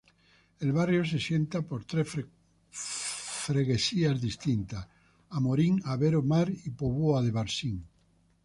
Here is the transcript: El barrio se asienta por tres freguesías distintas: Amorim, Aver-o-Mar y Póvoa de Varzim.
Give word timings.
El 0.59 0.71
barrio 0.71 1.05
se 1.05 1.17
asienta 1.17 1.61
por 1.61 1.85
tres 1.85 2.07
freguesías 2.71 4.19
distintas: 4.19 4.87
Amorim, 5.29 5.79
Aver-o-Mar 5.85 6.49
y 6.49 6.71
Póvoa 6.71 7.21
de 7.21 7.29
Varzim. 7.29 7.83